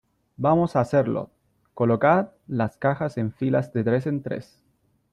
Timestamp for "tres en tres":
3.83-4.59